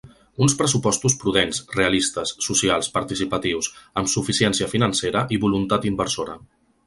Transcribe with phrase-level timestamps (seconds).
[0.43, 3.69] Uns pressupostos prudents, realistes, socials, participatius,
[4.03, 6.39] amb suficiència financera i voluntat inversora.